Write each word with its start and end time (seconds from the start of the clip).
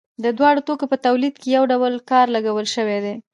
د 0.23 0.25
دواړو 0.37 0.65
توکو 0.67 0.85
په 0.91 0.97
تولید 1.05 1.33
یو 1.55 1.63
ډول 1.71 1.93
کار 2.11 2.25
لګول 2.35 2.65
شوی 2.75 2.99
دی 3.05 3.15